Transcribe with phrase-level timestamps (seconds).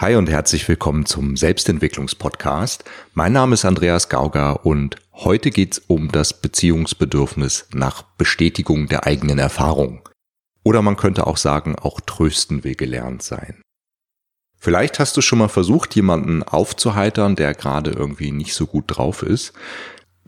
[0.00, 2.84] Hi und herzlich willkommen zum Selbstentwicklungspodcast.
[3.14, 9.40] Mein Name ist Andreas Gauger und heute geht's um das Beziehungsbedürfnis nach Bestätigung der eigenen
[9.40, 10.08] Erfahrung.
[10.62, 13.60] Oder man könnte auch sagen, auch trösten will gelernt sein.
[14.56, 19.24] Vielleicht hast du schon mal versucht, jemanden aufzuheitern, der gerade irgendwie nicht so gut drauf
[19.24, 19.52] ist.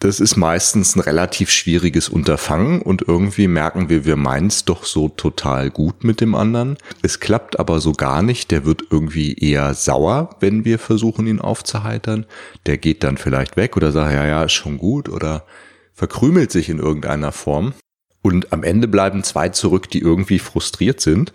[0.00, 4.84] Das ist meistens ein relativ schwieriges Unterfangen und irgendwie merken wir, wir meinen es doch
[4.84, 6.78] so total gut mit dem anderen.
[7.02, 8.50] Es klappt aber so gar nicht.
[8.50, 12.24] Der wird irgendwie eher sauer, wenn wir versuchen, ihn aufzuheitern.
[12.64, 15.44] Der geht dann vielleicht weg oder sagt, ja, ja, ist schon gut oder
[15.92, 17.74] verkrümelt sich in irgendeiner Form.
[18.22, 21.34] Und am Ende bleiben zwei zurück, die irgendwie frustriert sind,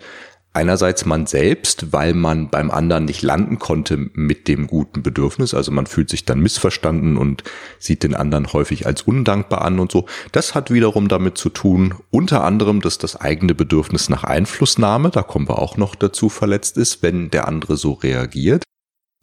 [0.56, 5.54] einerseits man selbst, weil man beim anderen nicht landen konnte mit dem guten Bedürfnis.
[5.54, 7.44] Also man fühlt sich dann missverstanden und
[7.78, 10.06] sieht den anderen häufig als undankbar an und so.
[10.32, 15.22] Das hat wiederum damit zu tun, unter anderem, dass das eigene Bedürfnis nach Einflussnahme, da
[15.22, 18.64] kommen wir auch noch dazu, verletzt ist, wenn der andere so reagiert.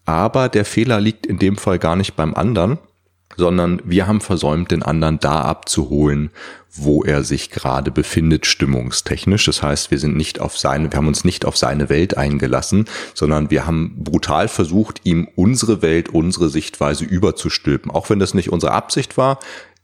[0.05, 2.77] Aber der Fehler liegt in dem Fall gar nicht beim anderen,
[3.37, 6.31] sondern wir haben versäumt, den anderen da abzuholen,
[6.75, 9.45] wo er sich gerade befindet, stimmungstechnisch.
[9.45, 12.85] Das heißt, wir sind nicht auf seine, wir haben uns nicht auf seine Welt eingelassen,
[13.13, 17.91] sondern wir haben brutal versucht, ihm unsere Welt, unsere Sichtweise überzustülpen.
[17.91, 19.39] Auch wenn das nicht unsere Absicht war,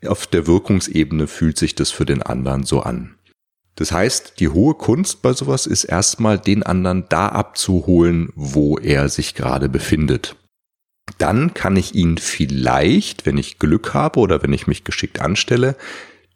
[0.08, 3.16] auf der Wirkungsebene fühlt sich das für den anderen so an.
[3.76, 9.10] Das heißt, die hohe Kunst bei sowas ist erstmal den anderen da abzuholen, wo er
[9.10, 10.36] sich gerade befindet
[11.18, 15.76] dann kann ich ihn vielleicht, wenn ich Glück habe oder wenn ich mich geschickt anstelle,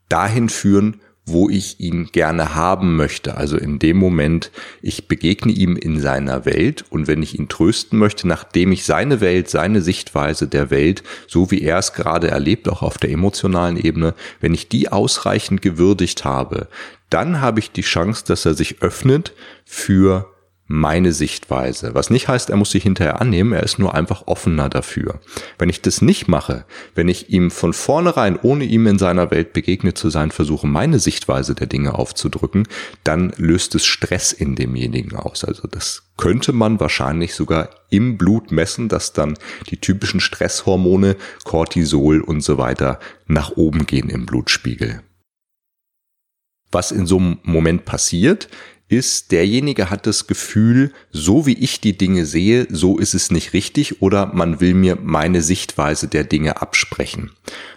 [0.10, 3.38] dahin führen, wo ich ihn gerne haben möchte.
[3.38, 4.52] Also in dem Moment,
[4.82, 9.22] ich begegne ihm in seiner Welt und wenn ich ihn trösten möchte, nachdem ich seine
[9.22, 13.78] Welt, seine Sichtweise der Welt, so wie er es gerade erlebt, auch auf der emotionalen
[13.78, 16.68] Ebene, wenn ich die ausreichend gewürdigt habe,
[17.10, 19.34] dann habe ich die Chance, dass er sich öffnet
[19.66, 20.33] für
[20.66, 21.94] meine Sichtweise.
[21.94, 25.20] Was nicht heißt, er muss sich hinterher annehmen, er ist nur einfach offener dafür.
[25.58, 29.53] Wenn ich das nicht mache, wenn ich ihm von vornherein, ohne ihm in seiner Welt
[29.53, 32.67] begegnet zu sein, versuche, meine Sichtweise der Dinge aufzudrücken,
[33.04, 35.43] dann löst es Stress in demjenigen aus.
[35.43, 39.38] Also das könnte man wahrscheinlich sogar im Blut messen, dass dann
[39.70, 45.02] die typischen Stresshormone, Cortisol und so weiter nach oben gehen im Blutspiegel.
[46.71, 48.49] Was in so einem Moment passiert,
[48.93, 53.54] ist, derjenige hat das Gefühl, so wie ich die Dinge sehe, so ist es nicht
[53.54, 57.32] richtig oder man will mir meine Sichtweise der Dinge absprechen.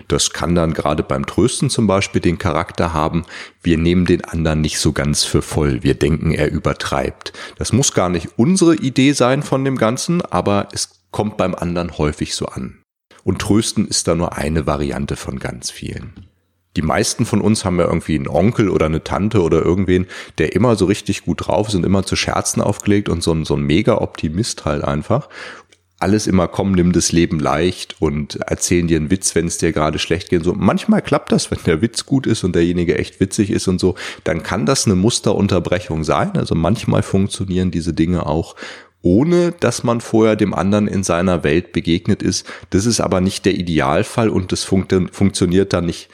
[0.09, 3.25] Das kann dann gerade beim Trösten zum Beispiel den Charakter haben,
[3.63, 7.33] wir nehmen den anderen nicht so ganz für voll, wir denken, er übertreibt.
[7.59, 11.99] Das muss gar nicht unsere Idee sein von dem Ganzen, aber es kommt beim anderen
[11.99, 12.79] häufig so an.
[13.25, 16.13] Und Trösten ist da nur eine Variante von ganz vielen
[16.77, 20.07] die meisten von uns haben ja irgendwie einen Onkel oder eine Tante oder irgendwen,
[20.39, 23.45] der immer so richtig gut drauf ist und immer zu Scherzen aufgelegt und so ein,
[23.45, 25.29] so ein mega Optimist halt einfach.
[25.99, 29.73] Alles immer komm, nimm das Leben leicht und erzählen dir einen Witz, wenn es dir
[29.73, 30.45] gerade schlecht geht.
[30.45, 33.81] So manchmal klappt das, wenn der Witz gut ist und derjenige echt witzig ist und
[33.81, 36.33] so, dann kann das eine Musterunterbrechung sein.
[36.37, 38.57] Also manchmal funktionieren diese Dinge auch
[39.03, 42.45] ohne dass man vorher dem anderen in seiner Welt begegnet ist.
[42.71, 46.09] Das ist aber nicht der Idealfall und das funkt funktioniert dann nicht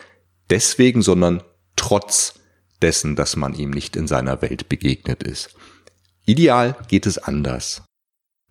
[0.53, 1.43] deswegen, sondern
[1.77, 2.35] trotz
[2.83, 5.51] dessen, dass man ihm nicht in seiner Welt begegnet ist.
[6.27, 7.83] Ideal geht es anders.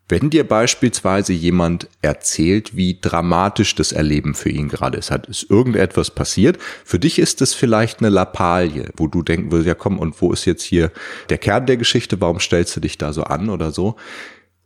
[0.09, 5.49] Wenn dir beispielsweise jemand erzählt, wie dramatisch das Erleben für ihn gerade ist, hat ist
[5.49, 9.99] irgendetwas passiert, für dich ist es vielleicht eine Lappalie, wo du denken würdest, ja komm,
[9.99, 10.91] und wo ist jetzt hier
[11.29, 13.95] der Kern der Geschichte, warum stellst du dich da so an oder so?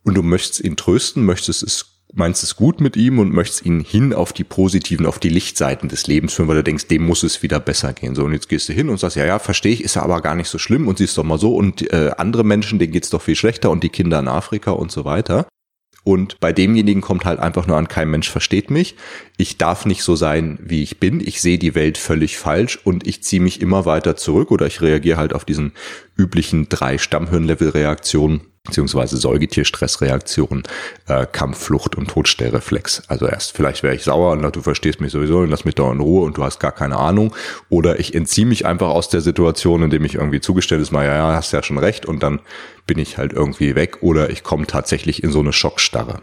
[0.02, 3.80] Und du möchtest ihn trösten, möchtest es meinst es gut mit ihm und möchtest ihn
[3.80, 7.22] hin auf die positiven, auf die Lichtseiten des Lebens führen, weil du denkst, dem muss
[7.22, 8.14] es wieder besser gehen.
[8.14, 10.22] So, und jetzt gehst du hin und sagst, ja, ja, verstehe ich, ist ja aber
[10.22, 13.10] gar nicht so schlimm und siehst doch mal so und äh, andere Menschen, denen geht's
[13.10, 15.46] doch viel schlechter und die Kinder in Afrika und so weiter.
[16.04, 18.94] Und bei demjenigen kommt halt einfach nur an, kein Mensch versteht mich.
[19.36, 21.20] Ich darf nicht so sein, wie ich bin.
[21.20, 24.80] Ich sehe die Welt völlig falsch und ich ziehe mich immer weiter zurück oder ich
[24.80, 25.72] reagiere halt auf diesen
[26.16, 30.64] üblichen drei Stammhirnlevel-Reaktionen beziehungsweise Säugetierstressreaktion,
[31.08, 33.04] äh, Kampf, Flucht und Todstellreflex.
[33.08, 35.90] Also erst vielleicht wäre ich sauer und du verstehst mich sowieso und lass mich doch
[35.92, 37.34] in Ruhe und du hast gar keine Ahnung.
[37.68, 41.16] Oder ich entziehe mich einfach aus der Situation, indem ich irgendwie zugestellt ist, mal ja,
[41.16, 42.40] ja, hast ja schon recht und dann
[42.86, 46.20] bin ich halt irgendwie weg oder ich komme tatsächlich in so eine Schockstarre.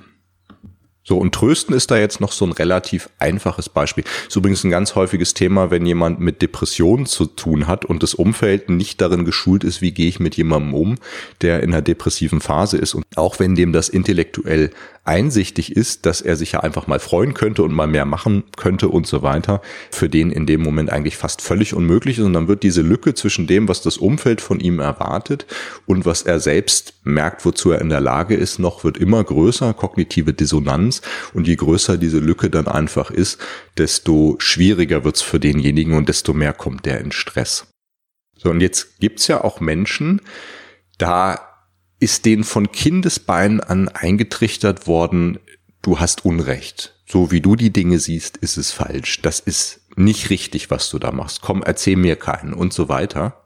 [1.06, 4.06] So, und Trösten ist da jetzt noch so ein relativ einfaches Beispiel.
[4.28, 8.14] Ist übrigens ein ganz häufiges Thema, wenn jemand mit Depressionen zu tun hat und das
[8.14, 10.96] Umfeld nicht darin geschult ist, wie gehe ich mit jemandem um,
[11.42, 12.94] der in einer depressiven Phase ist.
[12.94, 14.72] Und auch wenn dem das intellektuell
[15.06, 18.88] einsichtig ist, dass er sich ja einfach mal freuen könnte und mal mehr machen könnte
[18.88, 19.62] und so weiter,
[19.92, 22.26] für den in dem Moment eigentlich fast völlig unmöglich ist.
[22.26, 25.46] Und dann wird diese Lücke zwischen dem, was das Umfeld von ihm erwartet
[25.86, 29.74] und was er selbst merkt, wozu er in der Lage ist, noch wird immer größer,
[29.74, 31.02] kognitive Dissonanz.
[31.34, 33.40] Und je größer diese Lücke dann einfach ist,
[33.78, 37.68] desto schwieriger wird's für denjenigen und desto mehr kommt der in Stress.
[38.38, 40.22] So, und jetzt gibt's ja auch Menschen,
[40.98, 41.53] da
[42.04, 45.40] ist denen von Kindesbeinen an eingetrichtert worden,
[45.82, 46.94] du hast Unrecht.
[47.06, 49.22] So wie du die Dinge siehst, ist es falsch.
[49.22, 51.42] Das ist nicht richtig, was du da machst.
[51.42, 53.40] Komm, erzähl mir keinen und so weiter.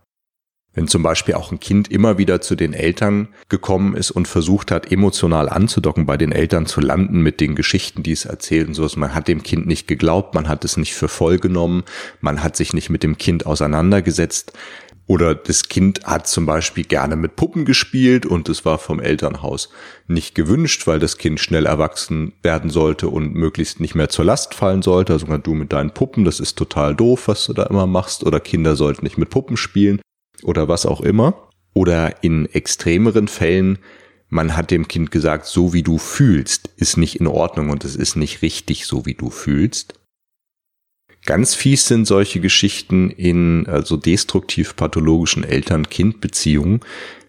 [0.73, 4.71] Wenn zum Beispiel auch ein Kind immer wieder zu den Eltern gekommen ist und versucht
[4.71, 8.73] hat, emotional anzudocken, bei den Eltern zu landen mit den Geschichten, die es erzählt und
[8.73, 11.83] sowas, man hat dem Kind nicht geglaubt, man hat es nicht für voll genommen,
[12.21, 14.53] man hat sich nicht mit dem Kind auseinandergesetzt,
[15.07, 19.69] oder das Kind hat zum Beispiel gerne mit Puppen gespielt und es war vom Elternhaus
[20.07, 24.53] nicht gewünscht, weil das Kind schnell erwachsen werden sollte und möglichst nicht mehr zur Last
[24.53, 25.13] fallen sollte.
[25.13, 28.25] Also du mit deinen Puppen, das ist total doof, was du da immer machst.
[28.25, 30.01] Oder Kinder sollten nicht mit Puppen spielen
[30.43, 31.49] oder was auch immer.
[31.73, 33.79] Oder in extremeren Fällen,
[34.27, 37.95] man hat dem Kind gesagt, so wie du fühlst, ist nicht in Ordnung und es
[37.95, 39.96] ist nicht richtig, so wie du fühlst.
[41.27, 46.79] Ganz fies sind solche Geschichten in also destruktiv-pathologischen Eltern-Kind-Beziehungen,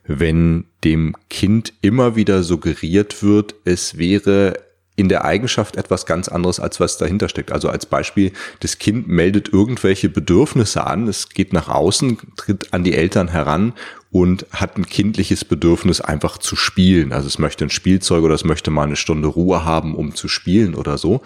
[0.07, 4.61] wenn dem Kind immer wieder suggeriert wird, es wäre
[4.95, 7.51] in der Eigenschaft etwas ganz anderes, als was dahinter steckt.
[7.51, 12.85] Also als Beispiel, das Kind meldet irgendwelche Bedürfnisse an, es geht nach außen, tritt an
[12.85, 13.75] die Eltern heran
[14.13, 17.13] und hat ein kindliches Bedürfnis einfach zu spielen.
[17.13, 20.29] Also es möchte ein Spielzeug oder es möchte mal eine Stunde Ruhe haben, um zu
[20.29, 21.21] spielen oder so.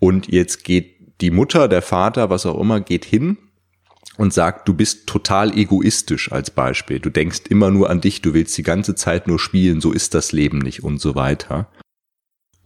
[0.00, 3.38] Und jetzt geht die Mutter, der Vater, was auch immer, geht hin
[4.16, 7.00] und sagt, du bist total egoistisch als Beispiel.
[7.00, 10.14] Du denkst immer nur an dich, du willst die ganze Zeit nur spielen, so ist
[10.14, 11.68] das Leben nicht und so weiter.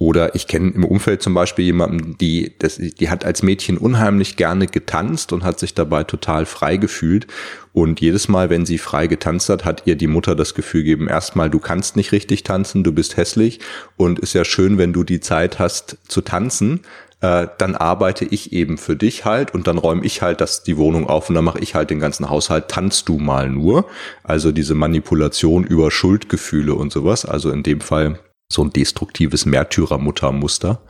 [0.00, 4.36] Oder ich kenne im Umfeld zum Beispiel jemanden, die, das, die hat als Mädchen unheimlich
[4.36, 7.26] gerne getanzt und hat sich dabei total frei gefühlt.
[7.72, 11.08] Und jedes Mal, wenn sie frei getanzt hat, hat ihr die Mutter das Gefühl gegeben,
[11.08, 13.58] erstmal, du kannst nicht richtig tanzen, du bist hässlich
[13.96, 16.80] und ist ja schön, wenn du die Zeit hast zu tanzen
[17.20, 20.76] äh, dann arbeite ich eben für dich halt und dann räume ich halt das die
[20.76, 23.86] Wohnung auf und dann mache ich halt den ganzen Haushalt, tanzt du mal nur.
[24.22, 27.24] Also diese Manipulation über Schuldgefühle und sowas.
[27.24, 28.20] Also in dem Fall
[28.50, 30.80] so ein destruktives Märtyrermuttermuster.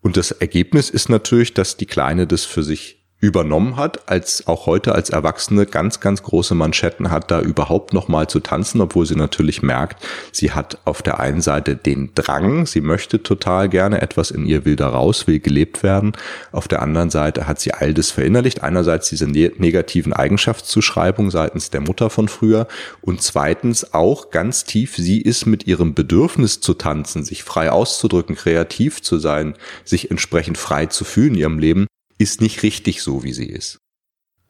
[0.00, 4.66] Und das Ergebnis ist natürlich, dass die Kleine das für sich übernommen hat, als auch
[4.66, 9.06] heute als Erwachsene ganz, ganz große Manschetten hat, da überhaupt noch mal zu tanzen, obwohl
[9.06, 14.02] sie natürlich merkt, sie hat auf der einen Seite den Drang, sie möchte total gerne
[14.02, 16.12] etwas in ihr will da raus, will gelebt werden.
[16.52, 18.62] Auf der anderen Seite hat sie all das verinnerlicht.
[18.62, 22.68] Einerseits diese ne negativen Eigenschaftszuschreibung seitens der Mutter von früher
[23.00, 28.36] und zweitens auch ganz tief, sie ist mit ihrem Bedürfnis zu tanzen, sich frei auszudrücken,
[28.36, 29.54] kreativ zu sein,
[29.84, 31.86] sich entsprechend frei zu fühlen in ihrem Leben,
[32.18, 33.78] ist nicht richtig so, wie sie ist.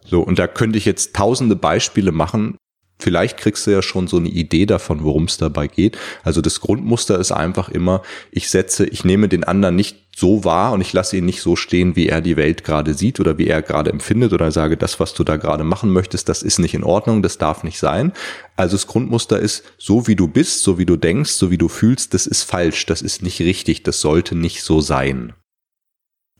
[0.04, 2.56] So, und da könnte ich jetzt tausende Beispiele machen.
[2.98, 5.98] Vielleicht kriegst du ja schon so eine Idee davon, worum es dabei geht.
[6.22, 10.72] Also das Grundmuster ist einfach immer, ich setze, ich nehme den anderen nicht so wahr
[10.72, 13.48] und ich lasse ihn nicht so stehen, wie er die Welt gerade sieht oder wie
[13.48, 16.72] er gerade empfindet oder sage, das, was du da gerade machen möchtest, das ist nicht
[16.72, 18.12] in Ordnung, das darf nicht sein.
[18.56, 21.68] Also das Grundmuster ist, so wie du bist, so wie du denkst, so wie du
[21.68, 25.34] fühlst, das ist falsch, das ist nicht richtig, das sollte nicht so sein.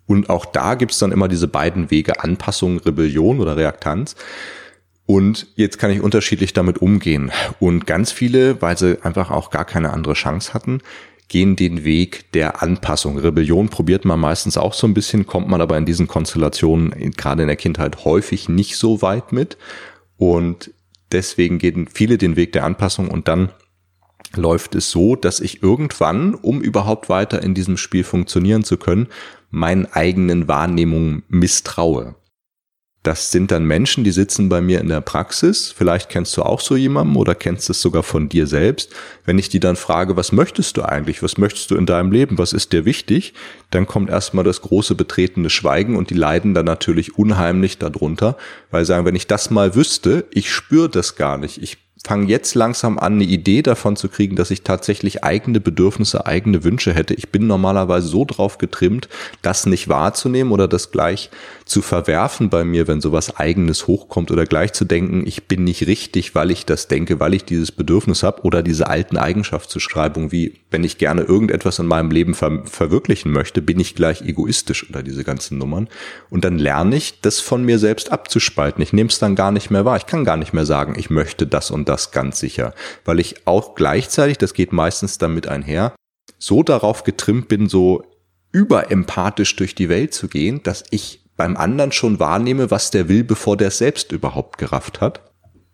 [0.07, 4.15] Und auch da gibt's dann immer diese beiden Wege, Anpassung, Rebellion oder Reaktanz.
[5.05, 7.31] Und jetzt kann ich unterschiedlich damit umgehen.
[7.61, 10.81] Und ganz viele, weil sie einfach auch gar keine andere Chance hatten,
[11.29, 13.19] gehen den Weg der Anpassung.
[13.19, 17.43] Rebellion probiert man meistens auch so ein bisschen, kommt man aber in diesen Konstellationen gerade
[17.43, 19.57] in der Kindheit häufig nicht so weit mit.
[20.17, 20.71] Und
[21.13, 23.51] deswegen gehen viele den Weg der Anpassung und dann
[24.35, 29.09] läuft es so, dass ich irgendwann, um überhaupt weiter in diesem Spiel funktionieren zu können,
[29.57, 32.15] meinen eigenen Wahrnehmungen misstraue.
[33.03, 35.73] Das sind dann Menschen, die sitzen bei mir in der Praxis.
[35.75, 38.93] Vielleicht kennst du auch so jemanden oder kennst es sogar von dir selbst.
[39.25, 41.23] Wenn ich die dann frage, was möchtest du eigentlich?
[41.23, 42.37] Was möchtest du in deinem Leben?
[42.37, 43.33] Was ist dir wichtig?
[43.71, 48.37] Dann kommt erstmal das große betretene Schweigen und die leiden dann natürlich unheimlich darunter,
[48.71, 51.63] weil sagen, wenn ich das mal wüsste, ich spüre das gar nicht.
[51.63, 56.25] Ich fange jetzt langsam an, eine Idee davon zu kriegen, dass ich tatsächlich eigene Bedürfnisse,
[56.25, 57.15] eigene Wünsche hätte.
[57.15, 59.09] Ich bin normalerweise so drauf getrimmt,
[59.43, 61.31] das nicht wahrzunehmen oder das gleich
[61.65, 65.89] zu verwerfen bei mir, wenn sowas eigenes hochkommt oder gleich zu denken, ich bin nicht
[65.89, 70.61] richtig, weil ich das denke, weil ich dieses Bedürfnis habe oder diese alten Eigenschaftszuschreibungen wie,
[70.71, 75.03] wenn ich gerne irgendetwas in meinem Leben ver verwirklichen möchte, bin ich gleich egoistisch oder
[75.03, 75.89] diese ganzen Nummern.
[76.31, 78.81] Und dann lerne ich, das von mir selbst abzuspalten.
[78.81, 79.97] Ich nehme es dann gar nicht mehr wahr.
[79.97, 82.75] Ich kann gar nicht mehr sagen, ich möchte das und das das ganz sicher,
[83.05, 85.95] weil ich auch gleichzeitig, das geht meistens damit einher,
[86.39, 88.05] so darauf getrimmt bin, so
[88.53, 93.25] überempathisch durch die Welt zu gehen, dass ich beim anderen schon wahrnehme, was der will,
[93.25, 95.21] bevor der es selbst überhaupt gerafft hat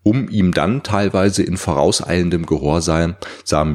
[0.04, 3.16] um ihm dann teilweise in vorauseilendem Gehorsam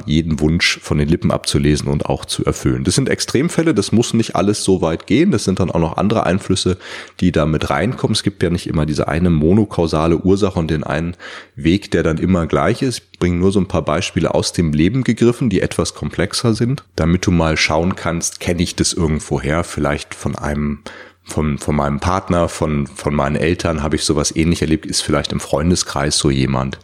[0.05, 2.83] jeden Wunsch von den Lippen abzulesen und auch zu erfüllen.
[2.83, 5.97] Das sind Extremfälle, das muss nicht alles so weit gehen, das sind dann auch noch
[5.97, 6.77] andere Einflüsse,
[7.19, 8.13] die da mit reinkommen.
[8.13, 11.15] Es gibt ja nicht immer diese eine monokausale Ursache und den einen
[11.55, 13.03] Weg, der dann immer gleich ist.
[13.11, 16.83] Ich bringe nur so ein paar Beispiele aus dem Leben gegriffen, die etwas komplexer sind,
[16.95, 20.79] damit du mal schauen kannst, kenne ich das irgendwoher, vielleicht von einem
[21.27, 25.31] von, von meinem Partner, von, von meinen Eltern habe ich sowas ähnlich erlebt, ist vielleicht
[25.31, 26.79] im Freundeskreis so jemand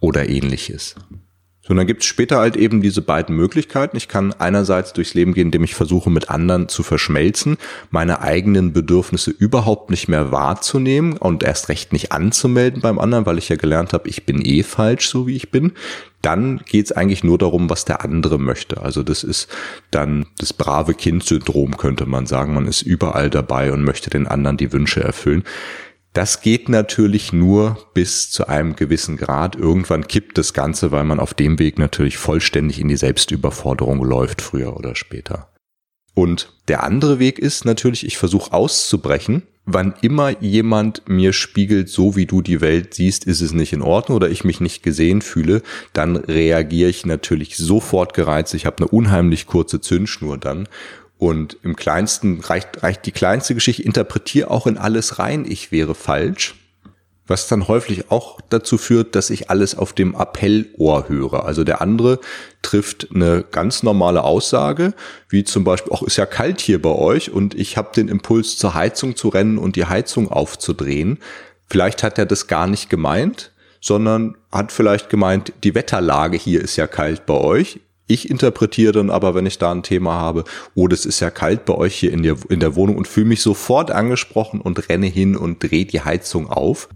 [0.00, 0.94] oder ähnliches.
[1.64, 3.96] So, und dann gibt es später halt eben diese beiden Möglichkeiten.
[3.96, 7.56] Ich kann einerseits durchs Leben gehen, indem ich versuche, mit anderen zu verschmelzen,
[7.90, 13.38] meine eigenen Bedürfnisse überhaupt nicht mehr wahrzunehmen und erst recht nicht anzumelden beim anderen, weil
[13.38, 15.72] ich ja gelernt habe, ich bin eh falsch, so wie ich bin.
[16.20, 18.82] Dann geht es eigentlich nur darum, was der andere möchte.
[18.82, 19.48] Also das ist
[19.92, 22.54] dann das brave Kind-Syndrom, könnte man sagen.
[22.54, 25.44] Man ist überall dabei und möchte den anderen die Wünsche erfüllen.
[26.12, 29.56] Das geht natürlich nur bis zu einem gewissen Grad.
[29.56, 34.42] Irgendwann kippt das Ganze, weil man auf dem Weg natürlich vollständig in die Selbstüberforderung läuft,
[34.42, 35.48] früher oder später.
[36.14, 39.42] Und der andere Weg ist natürlich, ich versuche auszubrechen.
[39.64, 43.80] Wann immer jemand mir spiegelt, so wie du die Welt siehst, ist es nicht in
[43.80, 48.54] Ordnung oder ich mich nicht gesehen fühle, dann reagiere ich natürlich sofort gereizt.
[48.54, 50.68] Ich habe eine unheimlich kurze Zündschnur dann
[51.22, 55.94] und im kleinsten reicht, reicht die kleinste Geschichte, interpretiere auch in alles rein, ich wäre
[55.94, 56.56] falsch.
[57.28, 61.44] Was dann häufig auch dazu führt, dass ich alles auf dem Appellohr höre.
[61.44, 62.18] Also der andere
[62.60, 64.94] trifft eine ganz normale Aussage,
[65.28, 68.58] wie zum Beispiel, ach, ist ja kalt hier bei euch und ich habe den Impuls
[68.58, 71.20] zur Heizung zu rennen und die Heizung aufzudrehen.
[71.68, 76.74] Vielleicht hat er das gar nicht gemeint, sondern hat vielleicht gemeint, die Wetterlage hier ist
[76.74, 77.78] ja kalt bei euch.
[78.06, 80.44] Ich interpretiere dann aber, wenn ich da ein Thema habe,
[80.74, 83.26] oh, das ist ja kalt bei euch hier in der, in der Wohnung und fühle
[83.26, 86.88] mich sofort angesprochen und renne hin und drehe die Heizung auf.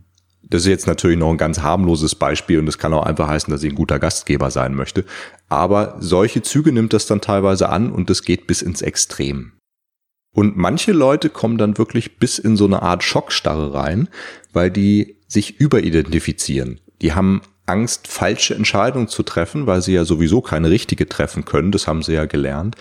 [0.49, 3.51] Das ist jetzt natürlich noch ein ganz harmloses Beispiel und es kann auch einfach heißen,
[3.51, 5.05] dass ich ein guter Gastgeber sein möchte.
[5.49, 9.53] Aber solche Züge nimmt das dann teilweise an und es geht bis ins Extrem.
[10.33, 14.09] Und manche Leute kommen dann wirklich bis in so eine Art Schockstarre rein,
[14.53, 16.81] weil die sich überidentifizieren.
[17.01, 21.73] Die haben Angst, falsche Entscheidungen zu treffen, weil sie ja sowieso keine richtige treffen können,
[21.73, 22.76] das haben sie ja gelernt,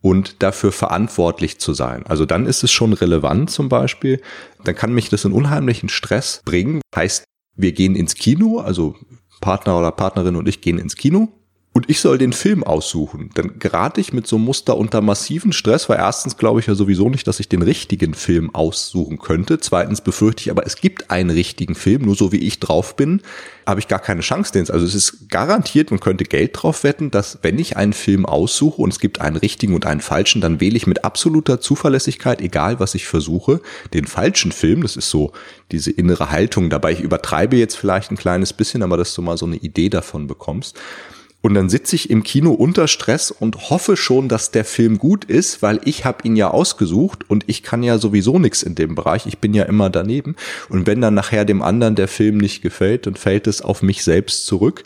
[0.00, 2.06] und dafür verantwortlich zu sein.
[2.06, 4.20] Also dann ist es schon relevant zum Beispiel,
[4.64, 6.80] dann kann mich das in unheimlichen Stress bringen.
[6.94, 7.24] Heißt,
[7.56, 8.96] wir gehen ins Kino, also
[9.40, 11.28] Partner oder Partnerin und ich gehen ins Kino
[11.72, 15.52] und ich soll den Film aussuchen, dann gerate ich mit so einem Muster unter massiven
[15.52, 19.60] Stress, weil erstens glaube ich ja sowieso nicht, dass ich den richtigen Film aussuchen könnte.
[19.60, 23.22] Zweitens befürchte ich aber, es gibt einen richtigen Film, nur so wie ich drauf bin,
[23.66, 24.52] habe ich gar keine Chance.
[24.52, 28.26] Den, also es ist garantiert, man könnte Geld drauf wetten, dass wenn ich einen Film
[28.26, 32.40] aussuche und es gibt einen richtigen und einen falschen, dann wähle ich mit absoluter Zuverlässigkeit,
[32.40, 33.60] egal was ich versuche,
[33.94, 34.82] den falschen Film.
[34.82, 35.30] Das ist so
[35.70, 36.90] diese innere Haltung dabei.
[36.90, 40.26] Ich übertreibe jetzt vielleicht ein kleines bisschen, aber dass du mal so eine Idee davon
[40.26, 40.76] bekommst.
[41.42, 45.24] Und dann sitze ich im Kino unter Stress und hoffe schon, dass der Film gut
[45.24, 48.94] ist, weil ich habe ihn ja ausgesucht und ich kann ja sowieso nichts in dem
[48.94, 49.26] Bereich.
[49.26, 50.36] Ich bin ja immer daneben.
[50.68, 54.04] Und wenn dann nachher dem anderen der Film nicht gefällt, dann fällt es auf mich
[54.04, 54.82] selbst zurück.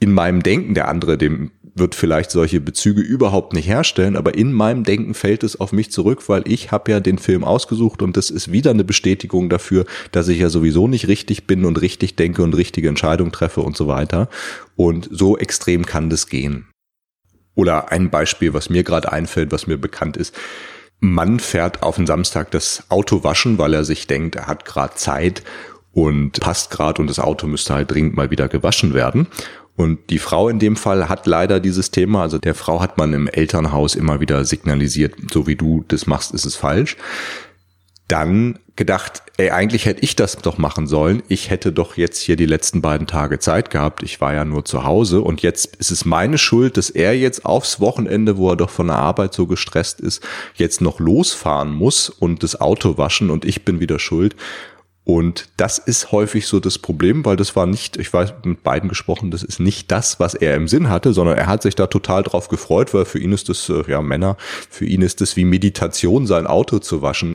[0.00, 4.52] In meinem Denken, der andere, dem wird vielleicht solche Bezüge überhaupt nicht herstellen, aber in
[4.52, 8.16] meinem Denken fällt es auf mich zurück, weil ich habe ja den Film ausgesucht und
[8.16, 12.16] das ist wieder eine Bestätigung dafür, dass ich ja sowieso nicht richtig bin und richtig
[12.16, 14.28] denke und richtige Entscheidungen treffe und so weiter.
[14.76, 16.66] Und so extrem kann das gehen.
[17.54, 20.34] Oder ein Beispiel, was mir gerade einfällt, was mir bekannt ist.
[21.00, 24.94] Mann fährt auf den Samstag das Auto waschen, weil er sich denkt, er hat gerade
[24.94, 25.42] Zeit
[25.92, 29.26] und passt gerade und das Auto müsste halt dringend mal wieder gewaschen werden.
[29.78, 33.12] Und die Frau in dem Fall hat leider dieses Thema, also der Frau hat man
[33.12, 36.96] im Elternhaus immer wieder signalisiert, so wie du das machst, ist es falsch.
[38.08, 41.22] Dann gedacht, ey, eigentlich hätte ich das doch machen sollen.
[41.28, 44.02] Ich hätte doch jetzt hier die letzten beiden Tage Zeit gehabt.
[44.02, 47.44] Ich war ja nur zu Hause und jetzt ist es meine Schuld, dass er jetzt
[47.44, 52.08] aufs Wochenende, wo er doch von der Arbeit so gestresst ist, jetzt noch losfahren muss
[52.08, 54.34] und das Auto waschen und ich bin wieder schuld.
[55.10, 58.90] Und das ist häufig so das Problem, weil das war nicht, ich weiß mit beiden
[58.90, 61.86] gesprochen, das ist nicht das, was er im Sinn hatte, sondern er hat sich da
[61.86, 64.36] total drauf gefreut, weil für ihn ist das, äh, ja Männer,
[64.68, 67.32] für ihn ist das wie Meditation, sein Auto zu waschen.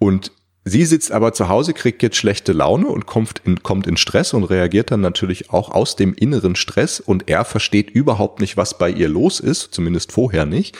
[0.00, 0.32] Und
[0.64, 4.34] sie sitzt aber zu Hause, kriegt jetzt schlechte Laune und kommt in, kommt in Stress
[4.34, 8.78] und reagiert dann natürlich auch aus dem inneren Stress und er versteht überhaupt nicht, was
[8.78, 10.76] bei ihr los ist, zumindest vorher nicht.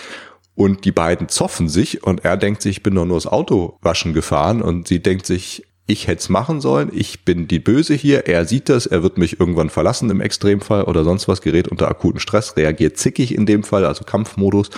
[0.57, 3.79] Und die beiden zoffen sich und er denkt sich, ich bin doch nur das Auto
[3.81, 7.95] waschen gefahren und sie denkt sich, ich hätte es machen sollen, ich bin die Böse
[7.95, 11.67] hier, er sieht das, er wird mich irgendwann verlassen im Extremfall oder sonst was, gerät
[11.67, 14.71] unter akuten Stress, reagiert zickig in dem Fall, also Kampfmodus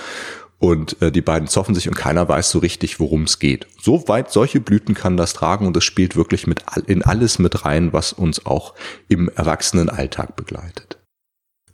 [0.59, 3.67] und äh, die beiden zoffen sich und keiner weiß so richtig, worum es geht.
[3.79, 7.67] So weit solche Blüten kann das tragen und es spielt wirklich mit in alles mit
[7.67, 8.73] rein, was uns auch
[9.09, 11.02] im Erwachsenenalltag begleitet.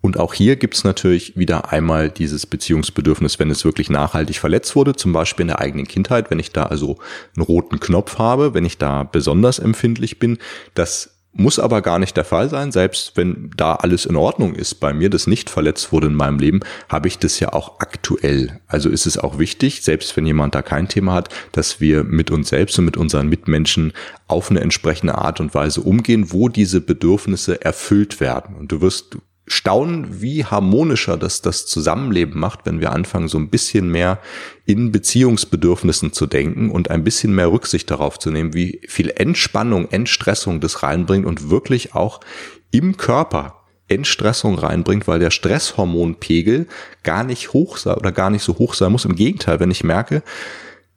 [0.00, 4.95] Und auch hier gibt's natürlich wieder einmal dieses Beziehungsbedürfnis, wenn es wirklich nachhaltig verletzt wurde,
[4.95, 6.99] zum Beispiel in der eigenen Kindheit, wenn ich da also
[7.37, 10.38] einen roten Knopf habe, wenn ich da besonders empfindlich bin,
[10.75, 12.73] das muss aber gar nicht der Fall sein.
[12.73, 16.38] Selbst wenn da alles in Ordnung ist bei mir, das nicht verletzt wurde in meinem
[16.38, 18.61] Leben, habe ich das ja auch aktuell.
[18.67, 22.31] Also ist es auch wichtig, selbst wenn jemand da kein Thema hat, dass wir mit
[22.31, 23.93] uns selbst und mit unseren Mitmenschen
[24.26, 28.57] auf eine entsprechende Art und Weise umgehen, wo diese Bedürfnisse erfüllt werden.
[28.57, 33.50] Und du wirst staunen, wie harmonischer das das Zusammenleben macht, wenn wir anfangen, so ein
[33.50, 34.19] bisschen mehr
[34.67, 39.90] in Beziehungsbedürfnissen zu denken und ein bisschen mehr Rücksicht darauf zu nehmen, wie viel Entspannung,
[39.90, 42.21] Entstressung das reinbringt und wirklich auch
[42.71, 46.67] im Körper Entstressung reinbringt, weil der Stresshormonpegel
[47.02, 49.07] gar nicht hoch sei oder gar nicht so hoch sein muss.
[49.07, 50.23] Im Gegenteil, wenn ich merke,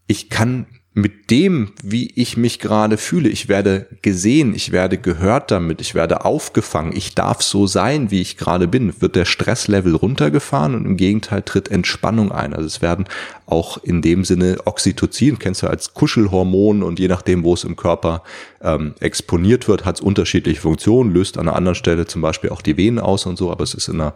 [0.07, 3.29] ich kann mit dem, wie ich mich gerade fühle.
[3.29, 8.19] Ich werde gesehen, ich werde gehört damit, ich werde aufgefangen, ich darf so sein, wie
[8.19, 12.53] ich gerade bin, wird der Stresslevel runtergefahren und im Gegenteil tritt Entspannung ein.
[12.53, 13.05] Also es werden
[13.45, 17.77] auch in dem Sinne Oxytocin, kennst du als Kuschelhormon und je nachdem, wo es im
[17.77, 18.23] Körper
[18.61, 22.61] ähm, exponiert wird, hat es unterschiedliche Funktionen, löst an einer anderen Stelle zum Beispiel auch
[22.61, 24.13] die Venen aus und so, aber es ist in einer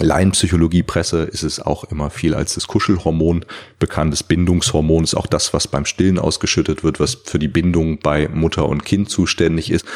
[0.00, 3.44] Laienpsychologiepresse ist es auch immer viel als das Kuschelhormon
[3.78, 4.12] bekannt.
[4.12, 8.28] Das Bindungshormon ist auch das, was beim Stillen ausgeschüttet wird, was für die Bindung bei
[8.28, 9.86] Mutter und Kind zuständig ist.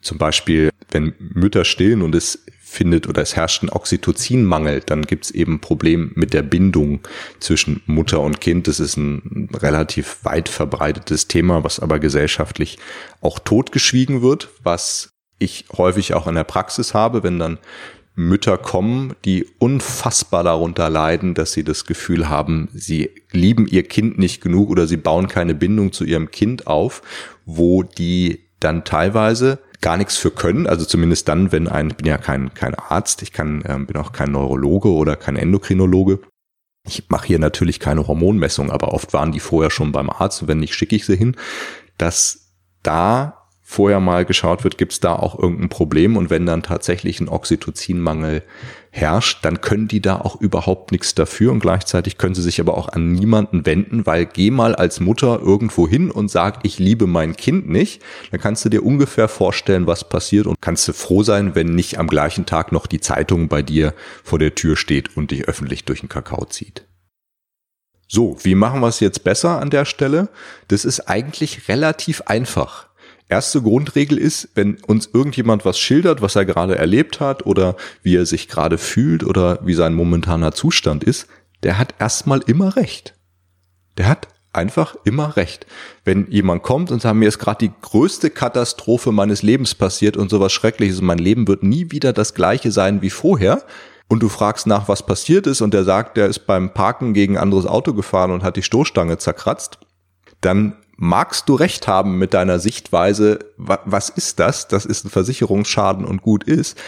[0.00, 5.26] Zum Beispiel, wenn Mütter stillen und es findet oder es herrscht ein Oxytocinmangel, dann gibt
[5.26, 7.00] es eben ein Problem mit der Bindung
[7.38, 8.66] zwischen Mutter und Kind.
[8.66, 12.78] Das ist ein relativ weit verbreitetes Thema, was aber gesellschaftlich
[13.20, 17.58] auch totgeschwiegen wird, was ich häufig auch in der Praxis habe, wenn dann
[18.14, 24.18] Mütter kommen, die unfassbar darunter leiden, dass sie das Gefühl haben, sie lieben ihr Kind
[24.18, 27.02] nicht genug oder sie bauen keine Bindung zu ihrem Kind auf,
[27.46, 32.06] wo die dann teilweise gar nichts für können, also zumindest dann, wenn ein, ich bin
[32.06, 36.20] ja kein, kein Arzt, ich kann, äh, bin auch kein Neurologe oder kein Endokrinologe.
[36.86, 40.60] Ich mache hier natürlich keine Hormonmessung, aber oft waren die vorher schon beim Arzt, wenn
[40.60, 41.36] nicht, schicke ich sie hin,
[41.98, 43.41] dass da
[43.72, 47.28] vorher mal geschaut wird, gibt es da auch irgendein Problem und wenn dann tatsächlich ein
[47.28, 48.42] Oxytocinmangel
[48.90, 52.76] herrscht, dann können die da auch überhaupt nichts dafür und gleichzeitig können sie sich aber
[52.76, 57.06] auch an niemanden wenden, weil geh mal als Mutter irgendwo hin und sag, ich liebe
[57.06, 61.22] mein Kind nicht, dann kannst du dir ungefähr vorstellen, was passiert und kannst du froh
[61.22, 65.16] sein, wenn nicht am gleichen Tag noch die Zeitung bei dir vor der Tür steht
[65.16, 66.86] und dich öffentlich durch den Kakao zieht.
[68.14, 70.28] So, wie machen wir es jetzt besser an der Stelle?
[70.68, 72.88] Das ist eigentlich relativ einfach
[73.28, 78.16] erste Grundregel ist, wenn uns irgendjemand was schildert, was er gerade erlebt hat oder wie
[78.16, 81.26] er sich gerade fühlt oder wie sein momentaner Zustand ist,
[81.62, 83.14] der hat erstmal immer recht.
[83.96, 85.66] Der hat einfach immer recht.
[86.04, 90.30] Wenn jemand kommt und sagt, mir ist gerade die größte Katastrophe meines Lebens passiert und
[90.30, 93.64] sowas Schreckliches, mein Leben wird nie wieder das gleiche sein wie vorher,
[94.08, 97.38] und du fragst nach, was passiert ist, und der sagt, der ist beim Parken gegen
[97.38, 99.78] anderes Auto gefahren und hat die Stoßstange zerkratzt,
[100.42, 104.68] dann magst du recht haben mit deiner Sichtweise, was ist das?
[104.68, 106.78] Das ist ein Versicherungsschaden und gut ist.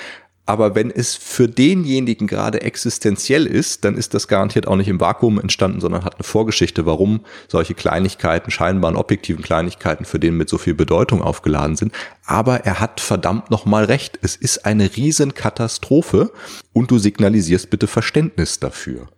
[0.47, 5.01] Aber wenn es für denjenigen gerade existenziell ist, dann ist das garantiert auch nicht im
[5.01, 10.49] Vakuum entstanden, sondern hat eine Vorgeschichte, warum solche Kleinigkeiten, scheinbaren objektiven Kleinigkeiten für den mit
[10.49, 11.93] so viel Bedeutung aufgeladen sind.
[12.25, 14.21] Aber er hat verdammt nochmal recht.
[14.23, 16.31] Es ist eine Riesenkatastrophe
[16.73, 19.09] und du signalisierst bitte Verständnis dafür.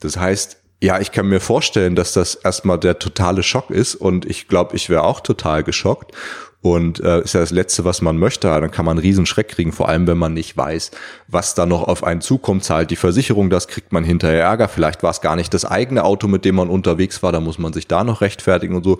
[0.00, 4.26] Das heißt, ja, ich kann mir vorstellen, dass das erstmal der totale Schock ist und
[4.26, 6.10] ich glaube, ich wäre auch total geschockt.
[6.60, 8.46] Und äh, ist ja das Letzte, was man möchte.
[8.46, 10.92] Dann kann man einen riesen Schreck kriegen, vor allem wenn man nicht weiß,
[11.26, 12.62] was da noch auf einen zukommt.
[12.62, 14.68] Zahlt die Versicherung, das kriegt man hinterher Ärger.
[14.68, 17.32] Vielleicht war es gar nicht das eigene Auto, mit dem man unterwegs war.
[17.32, 18.98] Da muss man sich da noch rechtfertigen und so.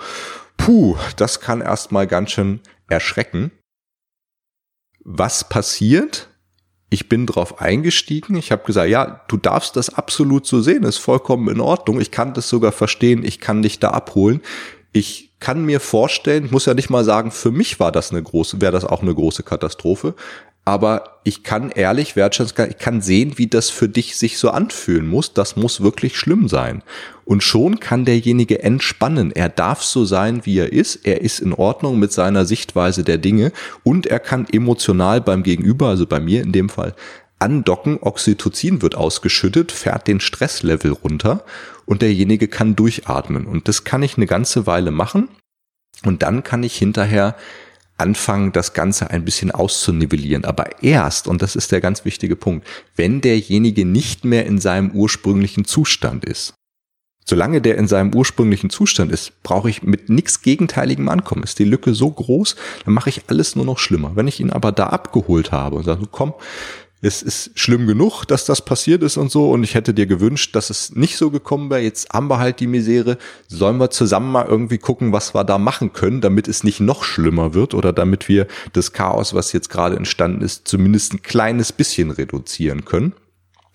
[0.57, 3.53] Puh, das kann erstmal ganz schön erschrecken.
[5.05, 6.32] Was passiert,
[6.93, 8.37] ich bin drauf eingestiegen.
[8.37, 11.99] Ich habe gesagt, ja, du darfst das absolut so sehen, ist vollkommen in Ordnung.
[12.01, 14.43] Ich kann das sogar verstehen, ich kann dich da abholen.
[14.93, 18.61] Ich kann mir vorstellen, muss ja nicht mal sagen, für mich war das eine große,
[18.61, 20.15] wäre das auch eine große Katastrophe,
[20.65, 25.09] aber ich kann ehrlich wertschätzen, ich kann sehen, wie das für dich sich so anfühlen
[25.09, 25.35] muss.
[25.35, 26.83] Das muss wirklich schlimm sein.
[27.25, 29.33] Und schon kann derjenige entspannen.
[29.33, 31.05] Er darf so sein, wie er ist.
[31.05, 35.89] Er ist in Ordnung mit seiner Sichtweise der Dinge und er kann emotional beim Gegenüber,
[35.89, 36.95] also bei mir in dem Fall,
[37.41, 37.99] andocken.
[38.01, 41.45] Oxytocin wird ausgeschüttet, fährt den Stresslevel runter
[41.87, 43.47] und derjenige kann durchatmen.
[43.47, 45.29] Und das kann ich eine ganze Weile machen.
[46.05, 47.37] Und dann kann ich hinterher
[48.03, 50.45] anfangen, das Ganze ein bisschen auszunivellieren.
[50.45, 54.91] Aber erst, und das ist der ganz wichtige Punkt, wenn derjenige nicht mehr in seinem
[54.91, 56.55] ursprünglichen Zustand ist.
[57.25, 61.45] Solange der in seinem ursprünglichen Zustand ist, brauche ich mit nichts Gegenteiligem ankommen.
[61.45, 64.17] Ist die Lücke so groß, dann mache ich alles nur noch schlimmer.
[64.17, 66.35] Wenn ich ihn aber da abgeholt habe und sage, komm,
[67.05, 69.51] es ist schlimm genug, dass das passiert ist und so.
[69.51, 71.81] Und ich hätte dir gewünscht, dass es nicht so gekommen wäre.
[71.81, 73.19] Jetzt haben wir halt die Misere.
[73.49, 77.03] Sollen wir zusammen mal irgendwie gucken, was wir da machen können, damit es nicht noch
[77.03, 81.73] schlimmer wird oder damit wir das Chaos, was jetzt gerade entstanden ist, zumindest ein kleines
[81.73, 83.15] bisschen reduzieren können.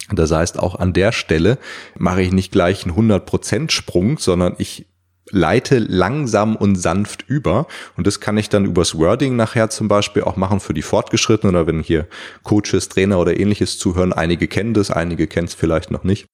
[0.09, 1.57] Das heißt, auch an der Stelle
[1.97, 4.85] mache ich nicht gleich einen 100% Sprung, sondern ich
[5.31, 7.67] leite langsam und sanft über.
[7.95, 11.55] Und das kann ich dann übers Wording nachher zum Beispiel auch machen für die Fortgeschrittenen
[11.55, 12.07] oder wenn hier
[12.43, 14.13] Coaches, Trainer oder ähnliches zuhören.
[14.13, 16.27] Einige kennen das, einige kennen es vielleicht noch nicht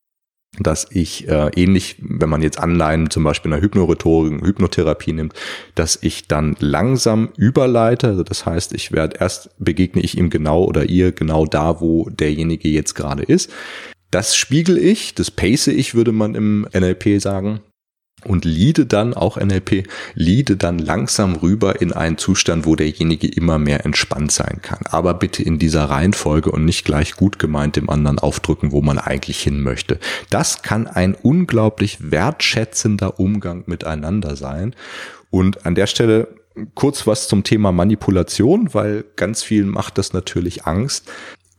[0.60, 5.34] dass ich äh, ähnlich, wenn man jetzt Anleihen zum Beispiel in der Hypnorhetorik, Hypnotherapie nimmt,
[5.75, 8.08] dass ich dann langsam überleite.
[8.08, 12.08] Also das heißt, ich werde erst begegne ich ihm genau oder ihr genau da, wo
[12.10, 13.51] derjenige jetzt gerade ist.
[14.12, 17.62] Das spiegel ich, das pace ich, würde man im NLP sagen
[18.24, 23.58] und liede dann, auch NLP, liede dann langsam rüber in einen Zustand, wo derjenige immer
[23.60, 24.80] mehr entspannt sein kann.
[24.90, 29.00] Aber bitte in dieser Reihenfolge und nicht gleich gut gemeint dem anderen aufdrücken, wo man
[29.00, 30.00] eigentlich hin möchte.
[30.30, 34.76] Das kann ein unglaublich wertschätzender Umgang miteinander sein.
[35.30, 36.28] Und an der Stelle
[36.76, 41.10] kurz was zum Thema Manipulation, weil ganz vielen macht das natürlich Angst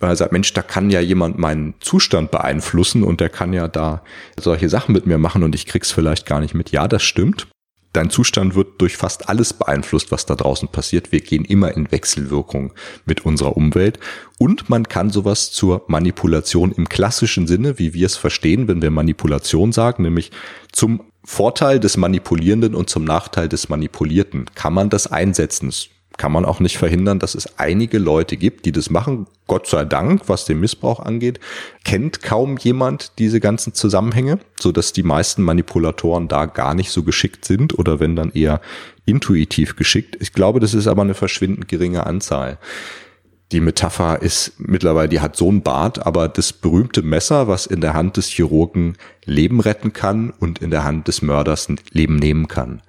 [0.04, 3.68] weil er sagt, Mensch, da kann ja jemand meinen Zustand beeinflussen und der kann ja
[3.68, 4.02] da
[4.38, 6.72] solche Sachen mit mir machen und ich krieg's vielleicht gar nicht mit.
[6.72, 7.46] Ja, das stimmt.
[7.94, 11.10] Dein Zustand wird durch fast alles beeinflusst, was da draußen passiert.
[11.10, 12.74] Wir gehen immer in Wechselwirkung
[13.06, 13.98] mit unserer Umwelt.
[14.36, 18.90] Und man kann sowas zur Manipulation im klassischen Sinne, wie wir es verstehen, wenn wir
[18.90, 20.32] Manipulation sagen, nämlich
[20.70, 25.72] zum Vorteil des Manipulierenden und zum Nachteil des Manipulierten, kann man das einsetzen
[26.16, 29.26] kann man auch nicht verhindern, dass es einige Leute gibt, die das machen.
[29.46, 31.40] Gott sei Dank, was den Missbrauch angeht,
[31.84, 37.02] kennt kaum jemand diese ganzen Zusammenhänge, so dass die meisten Manipulatoren da gar nicht so
[37.02, 38.60] geschickt sind oder wenn dann eher
[39.06, 40.16] intuitiv geschickt.
[40.20, 42.58] Ich glaube, das ist aber eine verschwindend geringe Anzahl.
[43.52, 47.80] Die Metapher ist mittlerweile, die hat so ein Bart, aber das berühmte Messer, was in
[47.80, 48.96] der Hand des Chirurgen
[49.26, 52.82] Leben retten kann und in der Hand des Mörders Leben nehmen kann.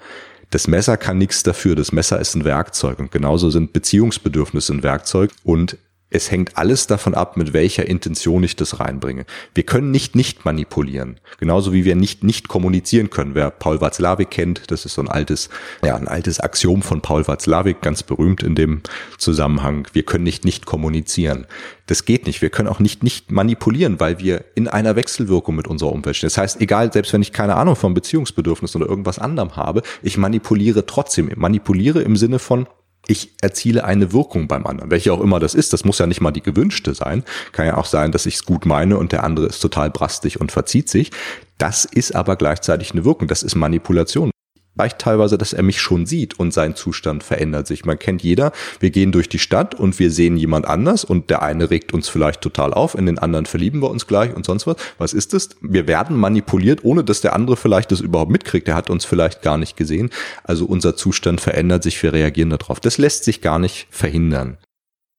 [0.56, 1.76] Das Messer kann nichts dafür.
[1.76, 5.78] Das Messer ist ein Werkzeug und genauso sind Beziehungsbedürfnisse ein Werkzeug und
[6.16, 9.26] es hängt alles davon ab, mit welcher Intention ich das reinbringe.
[9.54, 11.20] Wir können nicht nicht manipulieren.
[11.40, 13.36] Genauso wie wir nicht nicht kommunizieren können.
[13.36, 15.50] Wer Paul Watzlawick kennt, das ist so ein altes,
[15.84, 18.82] ja, ein altes Axiom von Paul Watzlawick, ganz berühmt in dem
[19.18, 19.88] Zusammenhang.
[19.94, 21.46] Wir können nicht nicht kommunizieren.
[21.86, 22.42] Das geht nicht.
[22.42, 26.28] Wir können auch nicht nicht manipulieren, weil wir in einer Wechselwirkung mit unserer Umwelt stehen.
[26.28, 30.18] Das heißt, egal, selbst wenn ich keine Ahnung vom Beziehungsbedürfnis oder irgendwas anderem habe, ich
[30.18, 31.30] manipuliere trotzdem.
[31.36, 32.68] Manipuliere im Sinne von,
[33.08, 35.74] ich erziele eine Wirkung beim anderen, welche auch immer das ist.
[35.74, 37.24] Das muss ja nicht mal die gewünschte sein.
[37.52, 40.42] Kann ja auch sein, dass ich es gut meine und der andere ist total brastig
[40.42, 41.12] und verzieht sich.
[41.58, 43.28] Das ist aber gleichzeitig eine Wirkung.
[43.28, 44.32] Das ist Manipulation
[44.78, 47.86] reicht teilweise, dass er mich schon sieht und sein Zustand verändert sich.
[47.86, 51.42] Man kennt jeder, wir gehen durch die Stadt und wir sehen jemand anders und der
[51.42, 54.68] eine regt uns vielleicht total auf, in den anderen verlieben wir uns gleich und sonst
[54.68, 54.78] was.
[54.98, 55.50] Was ist es?
[55.62, 58.68] Wir werden manipuliert, ohne dass der andere vielleicht das überhaupt mitkriegt.
[58.68, 60.10] Er hat uns vielleicht gar nicht gesehen.
[60.44, 62.80] Also unser Zustand verändert sich, wir reagieren darauf.
[62.80, 64.58] Das lässt sich gar nicht verhindern.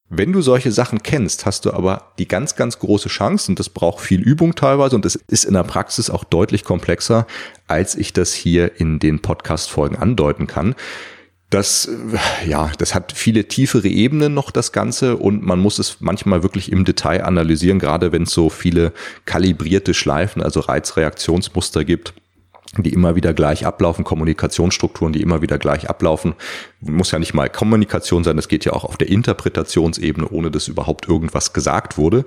[0.09, 3.69] Wenn du solche Sachen kennst, hast du aber die ganz, ganz große Chance, und das
[3.69, 7.27] braucht viel Übung teilweise, und das ist in der Praxis auch deutlich komplexer,
[7.66, 10.77] als ich das hier in den Podcast-Folgen andeuten kann.
[11.51, 11.88] Das,
[12.47, 16.71] ja, das hat viele tiefere Ebenen noch, das Ganze, und man muss es manchmal wirklich
[16.71, 18.92] im Detail analysieren, gerade wenn es so viele
[19.25, 22.14] kalibrierte Schleifen, also Reizreaktionsmuster gibt
[22.82, 26.34] die immer wieder gleich ablaufen, Kommunikationsstrukturen, die immer wieder gleich ablaufen.
[26.80, 30.68] Muss ja nicht mal Kommunikation sein, das geht ja auch auf der Interpretationsebene, ohne dass
[30.68, 32.24] überhaupt irgendwas gesagt wurde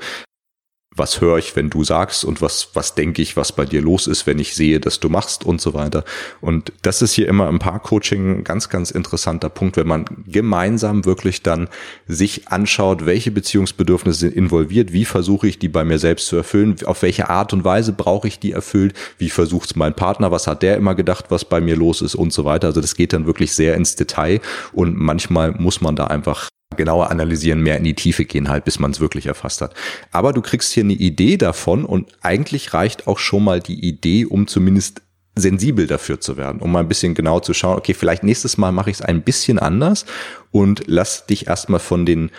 [0.95, 4.07] was höre ich, wenn du sagst und was, was denke ich, was bei dir los
[4.07, 6.03] ist, wenn ich sehe, dass du machst und so weiter.
[6.41, 11.05] Und das ist hier immer im Paarcoaching ein ganz, ganz interessanter Punkt, wenn man gemeinsam
[11.05, 11.69] wirklich dann
[12.07, 16.75] sich anschaut, welche Beziehungsbedürfnisse sind involviert, wie versuche ich die bei mir selbst zu erfüllen,
[16.85, 20.47] auf welche Art und Weise brauche ich die erfüllt, wie versucht es mein Partner, was
[20.47, 22.67] hat der immer gedacht, was bei mir los ist und so weiter.
[22.67, 24.41] Also das geht dann wirklich sehr ins Detail
[24.73, 28.79] und manchmal muss man da einfach genauer analysieren, mehr in die Tiefe gehen halt, bis
[28.79, 29.73] man es wirklich erfasst hat.
[30.11, 34.25] Aber du kriegst hier eine Idee davon und eigentlich reicht auch schon mal die Idee,
[34.25, 35.01] um zumindest
[35.35, 38.71] sensibel dafür zu werden, um mal ein bisschen genau zu schauen, okay, vielleicht nächstes Mal
[38.71, 40.05] mache ich es ein bisschen anders
[40.51, 42.29] und lass dich erstmal von den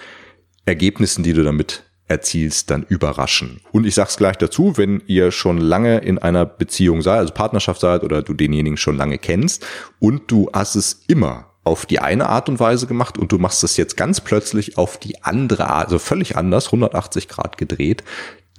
[0.67, 3.61] Ergebnissen, die du damit erzielst, dann überraschen.
[3.73, 7.81] Und ich sag's gleich dazu, wenn ihr schon lange in einer Beziehung seid, also Partnerschaft
[7.81, 9.65] seid oder du denjenigen schon lange kennst
[9.99, 13.63] und du hast es immer auf die eine Art und Weise gemacht und du machst
[13.65, 18.03] es jetzt ganz plötzlich auf die andere Art, also völlig anders, 180 Grad gedreht,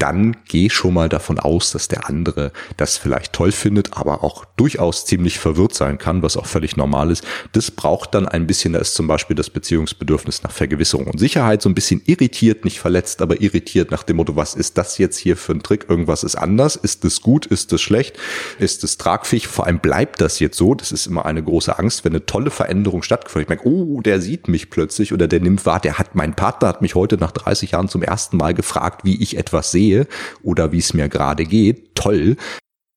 [0.01, 4.45] dann geh schon mal davon aus, dass der andere das vielleicht toll findet, aber auch
[4.57, 7.23] durchaus ziemlich verwirrt sein kann, was auch völlig normal ist.
[7.51, 11.61] Das braucht dann ein bisschen, da ist zum Beispiel das Beziehungsbedürfnis nach Vergewisserung und Sicherheit
[11.61, 15.17] so ein bisschen irritiert, nicht verletzt, aber irritiert nach dem Motto, was ist das jetzt
[15.17, 15.85] hier für ein Trick?
[15.87, 16.75] Irgendwas ist anders.
[16.77, 17.45] Ist es gut?
[17.45, 18.17] Ist es schlecht?
[18.57, 19.47] Ist es tragfähig?
[19.47, 20.73] Vor allem bleibt das jetzt so.
[20.73, 23.45] Das ist immer eine große Angst, wenn eine tolle Veränderung stattfindet.
[23.45, 26.69] Ich merke, oh, der sieht mich plötzlich oder der nimmt wahr, der hat, mein Partner
[26.69, 30.07] hat mich heute nach 30 Jahren zum ersten Mal gefragt, wie ich etwas sehe sehe
[30.43, 32.37] oder wie es mir gerade geht, toll.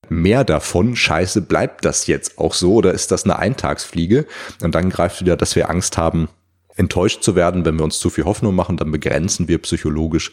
[0.09, 4.27] Mehr davon, scheiße, bleibt das jetzt auch so oder ist das eine Eintagsfliege?
[4.63, 6.29] Und dann greift wieder, dass wir Angst haben,
[6.77, 10.33] enttäuscht zu werden, wenn wir uns zu viel Hoffnung machen, dann begrenzen wir psychologisch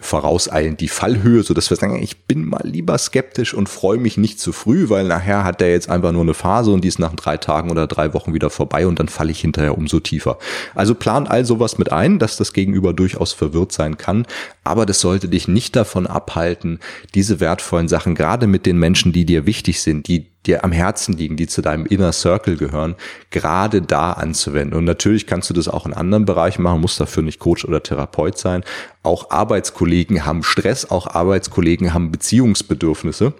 [0.00, 4.16] vorauseilend die Fallhöhe, so dass wir sagen, ich bin mal lieber skeptisch und freue mich
[4.16, 6.98] nicht zu früh, weil nachher hat der jetzt einfach nur eine Phase und die ist
[6.98, 10.38] nach drei Tagen oder drei Wochen wieder vorbei und dann falle ich hinterher umso tiefer.
[10.74, 14.26] Also plan all sowas mit ein, dass das Gegenüber durchaus verwirrt sein kann,
[14.64, 16.80] aber das sollte dich nicht davon abhalten,
[17.14, 21.16] diese wertvollen Sachen, gerade mit den Menschen, die dir wichtig sind, die dir am Herzen
[21.16, 22.96] liegen, die zu deinem Inner Circle gehören,
[23.30, 24.76] gerade da anzuwenden.
[24.76, 27.82] Und natürlich kannst du das auch in anderen Bereichen machen, muss dafür nicht Coach oder
[27.82, 28.64] Therapeut sein.
[29.02, 33.34] Auch Arbeitskollegen haben Stress, auch Arbeitskollegen haben Beziehungsbedürfnisse.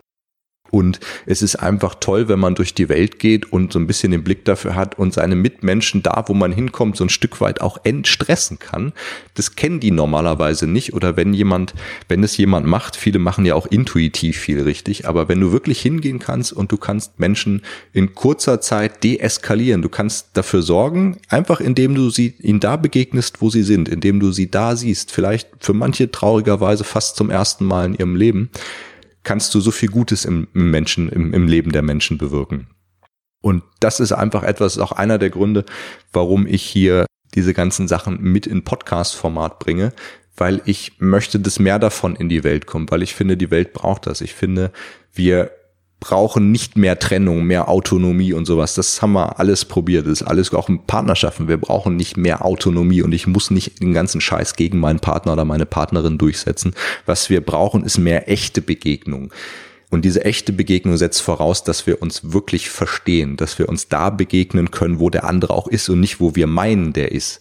[0.72, 4.10] Und es ist einfach toll, wenn man durch die Welt geht und so ein bisschen
[4.10, 7.60] den Blick dafür hat und seine Mitmenschen da, wo man hinkommt, so ein Stück weit
[7.60, 8.94] auch entstressen kann.
[9.34, 10.94] Das kennen die normalerweise nicht.
[10.94, 11.74] Oder wenn jemand,
[12.08, 15.82] wenn es jemand macht, viele machen ja auch intuitiv viel richtig, aber wenn du wirklich
[15.82, 17.60] hingehen kannst und du kannst Menschen
[17.92, 23.42] in kurzer Zeit deeskalieren, du kannst dafür sorgen, einfach indem du sie, ihnen da begegnest,
[23.42, 27.66] wo sie sind, indem du sie da siehst, vielleicht für manche traurigerweise fast zum ersten
[27.66, 28.50] Mal in ihrem Leben,
[29.22, 32.68] kannst du so viel Gutes im, im Menschen, im, im Leben der Menschen bewirken.
[33.40, 35.64] Und das ist einfach etwas, auch einer der Gründe,
[36.12, 39.92] warum ich hier diese ganzen Sachen mit in Podcast-Format bringe,
[40.36, 43.72] weil ich möchte, dass mehr davon in die Welt kommt, weil ich finde, die Welt
[43.72, 44.20] braucht das.
[44.20, 44.72] Ich finde,
[45.12, 45.50] wir
[46.02, 48.74] brauchen nicht mehr Trennung, mehr Autonomie und sowas.
[48.74, 50.06] Das haben wir alles probiert.
[50.06, 51.46] Das ist alles auch in Partnerschaften.
[51.46, 55.34] Wir brauchen nicht mehr Autonomie und ich muss nicht den ganzen Scheiß gegen meinen Partner
[55.34, 56.74] oder meine Partnerin durchsetzen.
[57.06, 59.32] Was wir brauchen, ist mehr echte Begegnung.
[59.90, 64.10] Und diese echte Begegnung setzt voraus, dass wir uns wirklich verstehen, dass wir uns da
[64.10, 67.38] begegnen können, wo der andere auch ist und nicht, wo wir meinen, der ist.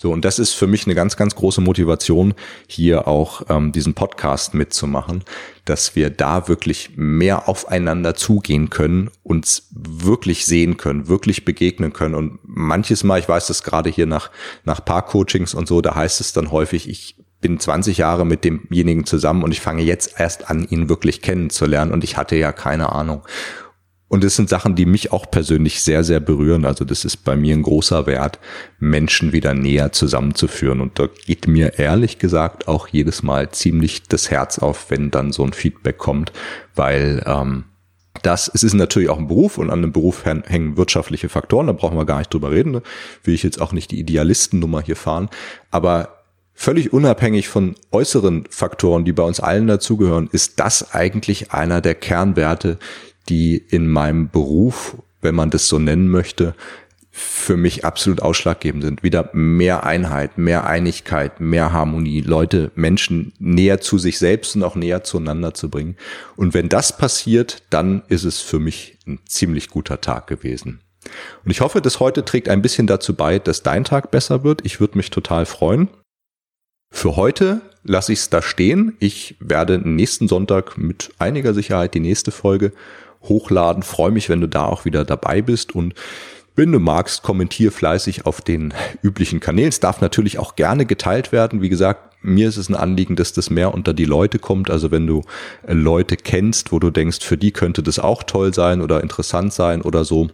[0.00, 2.34] So, und das ist für mich eine ganz, ganz große Motivation,
[2.68, 5.24] hier auch ähm, diesen Podcast mitzumachen,
[5.64, 12.14] dass wir da wirklich mehr aufeinander zugehen können, uns wirklich sehen können, wirklich begegnen können.
[12.14, 14.30] Und manches Mal, ich weiß das gerade hier nach,
[14.64, 19.04] nach Paar-Coachings und so, da heißt es dann häufig, ich bin 20 Jahre mit demjenigen
[19.04, 22.92] zusammen und ich fange jetzt erst an, ihn wirklich kennenzulernen und ich hatte ja keine
[22.92, 23.22] Ahnung.
[24.08, 26.64] Und es sind Sachen, die mich auch persönlich sehr, sehr berühren.
[26.64, 28.38] Also das ist bei mir ein großer Wert,
[28.78, 30.80] Menschen wieder näher zusammenzuführen.
[30.80, 35.30] Und da geht mir ehrlich gesagt auch jedes Mal ziemlich das Herz auf, wenn dann
[35.30, 36.32] so ein Feedback kommt,
[36.74, 37.64] weil ähm,
[38.22, 41.72] das, es ist natürlich auch ein Beruf und an einem Beruf hängen wirtschaftliche Faktoren, da
[41.72, 42.72] brauchen wir gar nicht drüber reden.
[42.72, 42.82] Ne?
[43.24, 45.28] Will ich jetzt auch nicht die Idealistennummer hier fahren.
[45.70, 46.18] Aber
[46.54, 51.94] völlig unabhängig von äußeren Faktoren, die bei uns allen dazugehören, ist das eigentlich einer der
[51.94, 52.78] Kernwerte,
[53.28, 56.54] die in meinem Beruf, wenn man das so nennen möchte,
[57.18, 59.02] für mich absolut ausschlaggebend sind.
[59.02, 64.76] Wieder mehr Einheit, mehr Einigkeit, mehr Harmonie, Leute, Menschen näher zu sich selbst und auch
[64.76, 65.96] näher zueinander zu bringen.
[66.36, 70.80] Und wenn das passiert, dann ist es für mich ein ziemlich guter Tag gewesen.
[71.44, 74.64] Und ich hoffe, dass heute trägt ein bisschen dazu bei, dass dein Tag besser wird.
[74.64, 75.88] Ich würde mich total freuen.
[76.90, 78.96] Für heute lasse ich es da stehen.
[79.00, 82.72] Ich werde nächsten Sonntag mit einiger Sicherheit die nächste Folge
[83.22, 83.82] hochladen.
[83.82, 85.94] Freue mich, wenn du da auch wieder dabei bist und
[86.58, 89.68] wenn du magst, kommentier fleißig auf den üblichen Kanälen.
[89.68, 91.62] Es darf natürlich auch gerne geteilt werden.
[91.62, 94.70] Wie gesagt, mir ist es ein Anliegen, dass das mehr unter die Leute kommt.
[94.70, 95.22] Also wenn du
[95.66, 99.52] äh, Leute kennst, wo du denkst, für die könnte das auch toll sein oder interessant
[99.52, 100.28] sein oder so,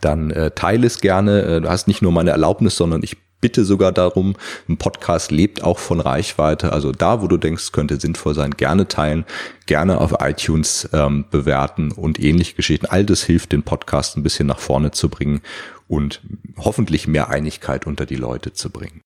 [0.00, 1.42] dann äh, teile es gerne.
[1.42, 4.36] Äh, du hast nicht nur meine Erlaubnis, sondern ich bitte sogar darum,
[4.70, 6.72] ein Podcast lebt auch von Reichweite.
[6.72, 9.26] Also da, wo du denkst, könnte sinnvoll sein, gerne teilen,
[9.66, 12.86] gerne auf iTunes ähm, bewerten und ähnliche Geschichten.
[12.86, 15.42] All das hilft, den Podcast ein bisschen nach vorne zu bringen
[15.88, 16.22] und
[16.56, 19.02] hoffentlich mehr Einigkeit unter die Leute zu bringen.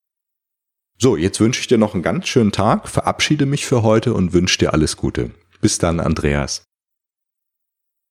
[1.00, 4.32] So, jetzt wünsche ich dir noch einen ganz schönen Tag, verabschiede mich für heute und
[4.32, 5.32] wünsche dir alles Gute.
[5.60, 6.62] Bis dann, Andreas.